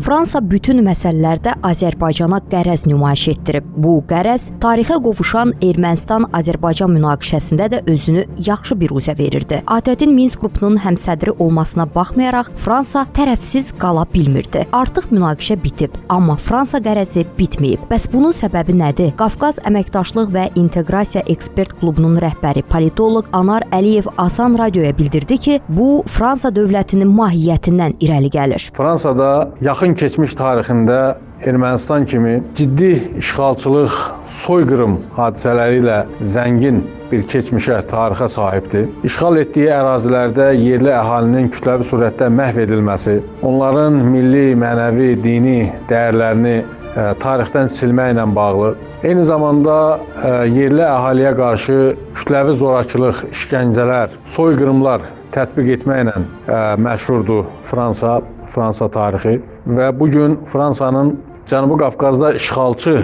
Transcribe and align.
Fransa 0.00 0.40
bütün 0.40 0.78
məsələlərdə 0.80 1.58
Azərbaycana 1.66 2.38
qərəz 2.48 2.86
nümayiş 2.88 3.24
etdirib. 3.34 3.66
Bu 3.84 3.98
qərəz 4.08 4.46
tarixə 4.62 4.96
qovuşan 5.04 5.52
Ermənistan-Azərbaycan 5.60 6.94
münaqişəsində 6.94 7.66
də 7.74 7.80
özünü 7.90 8.22
yaxşı 8.46 8.78
bir 8.80 8.94
üzə 8.96 9.12
verirdi. 9.18 9.58
ATƏT-in 9.68 10.14
Minsk 10.16 10.40
qrupunun 10.40 10.78
həmsədri 10.80 11.34
olmasına 11.36 11.84
baxmayaraq 11.94 12.48
Fransa 12.64 13.02
tərəfsiz 13.16 13.74
qala 13.82 14.06
bilmirdi. 14.14 14.62
Artıq 14.72 15.10
münaqişə 15.12 15.58
bitib, 15.60 15.98
amma 16.08 16.38
Fransa 16.40 16.80
qərəzi 16.80 17.26
bitməyib. 17.36 17.84
Bəs 17.92 18.08
bunun 18.14 18.32
səbəbi 18.32 18.78
nədir? 18.80 19.12
Qafqaz 19.20 19.60
Əməkdaşlıq 19.68 20.32
və 20.32 20.46
İnteqrasiya 20.62 21.26
Ekspert 21.28 21.76
Klubunun 21.82 22.16
rəhbəri 22.24 22.64
politoloq 22.72 23.28
Anar 23.36 23.68
Əliyev 23.68 24.08
Asan 24.16 24.56
radioya 24.56 24.96
bildirdi 24.96 25.36
ki, 25.44 25.60
bu 25.68 25.90
Fransa 26.08 26.48
dövlətinin 26.56 27.12
mahiyyətindən 27.20 27.98
irəli 28.00 28.32
gəlir. 28.32 28.70
Fransada 28.72 29.50
yaxın 29.60 29.89
keçmiş 29.98 30.34
tarixində 30.38 31.00
Ermənistan 31.40 32.04
kimi 32.04 32.42
ciddi 32.56 32.90
işğalçılıq, 33.18 33.94
soyqırım 34.28 34.96
hadisələri 35.16 35.78
ilə 35.80 36.00
zəngin 36.20 36.82
bir 37.10 37.22
keçmişə, 37.30 37.78
tarixə 37.88 38.28
sahibdir. 38.28 38.90
İşğal 39.08 39.40
etdiyi 39.40 39.70
ərazilərdə 39.72 40.50
yerli 40.60 40.92
əhalinin 40.92 41.48
kütləvi 41.54 41.86
surətdə 41.88 42.28
məhv 42.34 42.60
edilməsi, 42.66 43.16
onların 43.42 43.96
milli, 44.12 44.50
mənəvi, 44.60 45.14
dini 45.24 45.56
dəyərlərini 45.88 46.56
ə, 46.60 46.66
e, 46.92 47.06
tarixdən 47.22 47.72
silməklə 47.72 48.26
bağlı, 48.36 48.74
eyni 49.02 49.24
zamanda 49.24 49.78
ə, 49.96 50.00
e, 50.00 50.34
yerli 50.58 50.84
əhaliyə 50.86 51.32
qarşı 51.40 51.78
kütləvi 52.20 52.58
zorakılıq, 52.60 53.24
işgəncələr, 53.32 54.12
soyqırımlar 54.36 55.08
tətbiq 55.34 55.72
etməklə 55.78 56.18
ə, 56.20 56.26
e, 56.44 56.60
məşhurdur 56.84 57.48
Fransa, 57.72 58.18
Fransa 58.50 58.88
tarixi 58.92 59.38
və 59.78 59.90
bu 59.98 60.10
gün 60.10 60.38
Fransanın 60.52 61.16
Cənubi 61.50 61.80
Qafqazda 61.80 62.32
işğalçı 62.38 62.94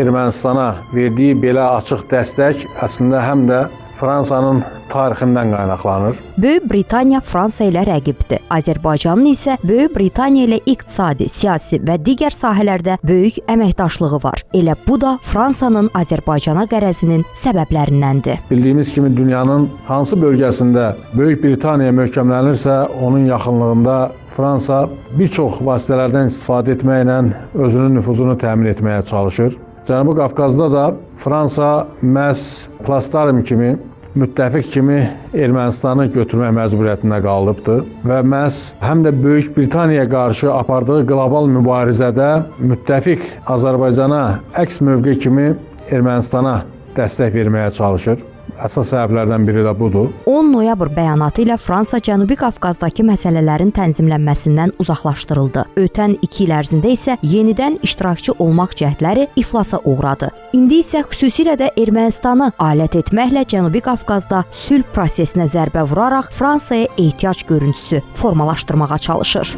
Ermənistana 0.00 0.68
verdiyi 0.94 1.34
belə 1.42 1.66
açıq 1.80 2.06
dəstək 2.10 2.66
əslində 2.84 3.22
həm 3.24 3.46
də 3.48 3.60
Fransanın 4.00 4.62
tarixindən 4.90 5.52
qaynaqlanır. 5.54 6.20
Böyük 6.38 6.64
Britaniya 6.70 7.20
Fransa 7.20 7.66
ilə 7.68 7.82
rəqibdir. 7.86 8.40
Azərbaycanın 8.50 9.28
isə 9.30 9.58
Böyük 9.64 9.92
Britaniya 9.96 10.46
ilə 10.48 10.58
iqtisadi, 10.72 11.28
siyasi 11.28 11.82
və 11.84 11.98
digər 12.06 12.34
sahələrdə 12.34 12.96
böyük 13.04 13.42
əməkdaşlığı 13.52 14.22
var. 14.24 14.44
Elə 14.56 14.74
bu 14.86 14.96
da 15.00 15.16
Fransanın 15.30 15.90
Azərbaycana 16.00 16.64
qərəzinin 16.72 17.26
səbəblərindəndir. 17.42 18.40
Bildiyimiz 18.50 18.94
kimi 18.94 19.12
dünyanın 19.16 19.68
hansı 19.86 20.16
bölgəsində 20.16 20.94
Böyük 21.14 21.44
Britaniya 21.44 21.92
möhkəmlənirsə, 22.00 22.86
onun 23.04 23.28
yaxınlığında 23.28 24.00
Fransa 24.30 24.84
bir 25.18 25.28
çox 25.28 25.60
vasitələrdən 25.66 26.30
istifadə 26.30 26.78
etməklə 26.78 27.20
özünün 27.54 27.98
nüfuzunu 27.98 28.38
təmin 28.38 28.72
etməyə 28.72 29.02
çalışır. 29.06 29.58
Cənubi 29.88 30.16
Qafqazda 30.18 30.72
da 30.72 30.84
Fransa 31.16 31.70
məhz 32.02 32.68
Plastarim 32.84 33.42
kimi 33.42 33.70
müttəfiq 34.18 34.66
kimi 34.74 34.98
Ermənistanı 35.34 36.08
götürmək 36.14 36.52
məcburiyyətində 36.56 37.20
qalıbdır 37.24 37.84
və 38.10 38.18
məhz 38.26 38.58
həm 38.82 39.04
də 39.06 39.12
Böyük 39.22 39.54
Britaniyaya 39.56 40.08
qarşı 40.10 40.50
apardığı 40.52 41.04
qlobal 41.08 41.48
mübarizədə 41.54 42.30
müttəfiq 42.58 43.24
Azərbaycana 43.54 44.24
əks 44.64 44.82
mövqe 44.84 45.16
kimi 45.24 45.46
Ermənistana 45.90 46.60
dəstək 46.96 47.32
verməyə 47.38 47.70
çalışır. 47.78 48.20
Əsas 48.60 48.90
səbəblərdən 48.92 49.46
biri 49.48 49.62
də 49.64 49.72
budur. 49.76 50.10
10 50.28 50.50
noyabr 50.52 50.90
bəyanatı 50.92 51.44
ilə 51.46 51.56
Fransa 51.60 52.00
Cənubi 52.04 52.36
Qafqazdakı 52.40 53.06
məsələlərin 53.08 53.72
tənzimlənməsindən 53.76 54.74
uzaqlaşdırıldı. 54.82 55.64
Ötən 55.80 56.18
2 56.20 56.44
il 56.44 56.54
ərzində 56.58 56.92
isə 56.92 57.16
yenidən 57.24 57.78
iştirakçı 57.86 58.36
olmaq 58.38 58.76
cəhdləri 58.82 59.28
iflasa 59.40 59.80
uğradı. 59.84 60.30
İndi 60.58 60.82
isə 60.84 61.04
xüsusilə 61.08 61.56
də 61.60 61.72
Ermənistanı 61.80 62.52
alət 62.60 63.00
etməklə 63.00 63.46
Cənubi 63.48 63.80
Qafqazda 63.88 64.44
sülh 64.52 64.84
prosesinə 64.92 65.48
zərbə 65.48 65.86
vuraraq 65.88 66.32
Fransaya 66.36 66.92
ehtiyac 66.98 67.46
görüntüsü 67.48 68.02
formalaşdırmağa 68.20 68.98
çalışır. 68.98 69.56